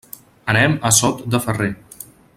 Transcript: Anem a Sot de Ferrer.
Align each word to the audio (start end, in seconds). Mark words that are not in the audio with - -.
Anem 0.53 0.73
a 0.89 0.91
Sot 1.01 1.21
de 1.35 1.41
Ferrer. 1.45 1.71